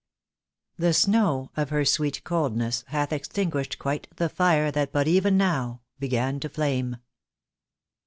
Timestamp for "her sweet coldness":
1.69-2.83